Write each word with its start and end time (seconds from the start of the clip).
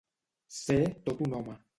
Ser 0.59 0.77
tot 1.09 1.21
un 1.27 1.37
home. 1.41 1.59